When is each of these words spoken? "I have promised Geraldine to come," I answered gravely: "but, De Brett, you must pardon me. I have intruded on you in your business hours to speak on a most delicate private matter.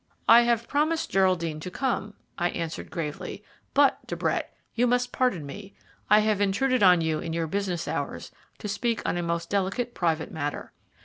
"I 0.27 0.41
have 0.41 0.67
promised 0.67 1.11
Geraldine 1.11 1.59
to 1.59 1.69
come," 1.69 2.15
I 2.35 2.49
answered 2.49 2.89
gravely: 2.89 3.43
"but, 3.75 4.03
De 4.07 4.15
Brett, 4.15 4.51
you 4.73 4.87
must 4.87 5.11
pardon 5.11 5.45
me. 5.45 5.75
I 6.09 6.21
have 6.21 6.41
intruded 6.41 6.81
on 6.81 7.01
you 7.01 7.19
in 7.19 7.33
your 7.33 7.45
business 7.45 7.87
hours 7.87 8.31
to 8.57 8.67
speak 8.67 9.03
on 9.07 9.15
a 9.15 9.21
most 9.21 9.51
delicate 9.51 9.93
private 9.93 10.31
matter. 10.31 10.73